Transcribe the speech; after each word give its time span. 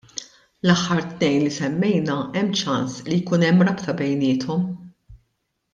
L-aħħar 0.67 1.01
tnejn 1.19 1.43
li 1.45 1.51
semmejna 1.57 2.15
hemm 2.23 2.57
ċans 2.63 2.97
li 3.11 3.21
jkun 3.21 3.47
hemm 3.51 3.65
rabta 3.69 3.99
bejniethom. 4.01 4.65